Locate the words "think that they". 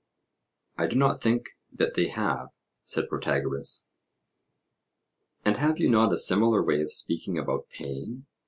1.21-2.07